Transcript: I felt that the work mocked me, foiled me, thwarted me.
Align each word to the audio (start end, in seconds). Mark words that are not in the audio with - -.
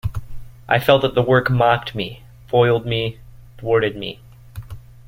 I 0.67 0.79
felt 0.79 1.03
that 1.03 1.13
the 1.13 1.21
work 1.21 1.51
mocked 1.51 1.93
me, 1.93 2.23
foiled 2.47 2.87
me, 2.87 3.19
thwarted 3.59 3.95
me. 3.95 4.19